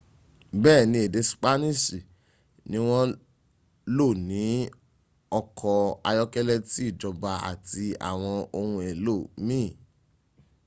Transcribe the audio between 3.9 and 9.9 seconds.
lò ní ọkọ̀ ayọ́kẹ́lẹ́ ti ìjọba àti àwọn ohun èlò míìn